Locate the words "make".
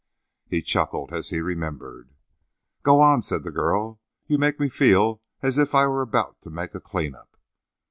4.39-4.59, 6.49-6.73